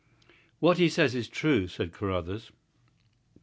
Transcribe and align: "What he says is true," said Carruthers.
"What 0.59 0.79
he 0.79 0.89
says 0.89 1.13
is 1.13 1.27
true," 1.29 1.67
said 1.67 1.93
Carruthers. 1.93 2.49